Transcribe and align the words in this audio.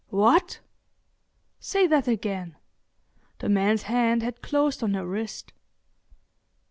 "What? 0.09 0.61
Say 1.59 1.85
that 1.85 2.07
again." 2.07 2.55
The 3.37 3.49
man's 3.49 3.83
hand 3.83 4.23
had 4.23 4.41
closed 4.41 4.81
on 4.81 4.95
her 4.95 5.05
wrist. 5.05 5.53